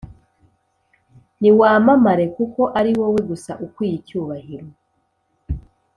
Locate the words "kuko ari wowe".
2.35-3.19